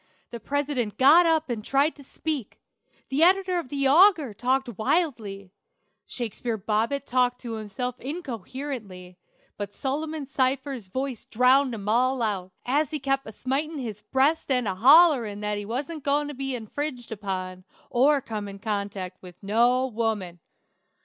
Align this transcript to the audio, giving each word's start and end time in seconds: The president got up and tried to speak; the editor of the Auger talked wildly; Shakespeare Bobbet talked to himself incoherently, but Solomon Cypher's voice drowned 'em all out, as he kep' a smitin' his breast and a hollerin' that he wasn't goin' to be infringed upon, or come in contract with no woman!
The 0.31 0.39
president 0.39 0.97
got 0.97 1.27
up 1.27 1.47
and 1.47 1.63
tried 1.63 1.95
to 1.95 2.03
speak; 2.03 2.59
the 3.09 3.21
editor 3.21 3.59
of 3.59 3.69
the 3.69 3.87
Auger 3.87 4.33
talked 4.33 4.75
wildly; 4.79 5.51
Shakespeare 6.07 6.57
Bobbet 6.57 7.05
talked 7.05 7.39
to 7.41 7.53
himself 7.53 7.99
incoherently, 7.99 9.19
but 9.57 9.75
Solomon 9.75 10.25
Cypher's 10.25 10.87
voice 10.87 11.25
drowned 11.25 11.75
'em 11.75 11.87
all 11.87 12.23
out, 12.23 12.51
as 12.65 12.89
he 12.89 12.97
kep' 12.99 13.27
a 13.27 13.31
smitin' 13.31 13.77
his 13.77 14.01
breast 14.01 14.49
and 14.49 14.67
a 14.67 14.73
hollerin' 14.73 15.41
that 15.41 15.59
he 15.59 15.65
wasn't 15.65 16.03
goin' 16.03 16.27
to 16.29 16.33
be 16.33 16.55
infringed 16.55 17.11
upon, 17.11 17.63
or 17.91 18.21
come 18.21 18.47
in 18.47 18.57
contract 18.57 19.21
with 19.21 19.35
no 19.43 19.85
woman! 19.85 20.39